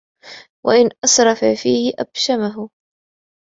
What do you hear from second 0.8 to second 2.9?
أَسْرَفَ فِيهِ أَبْشَمَهُ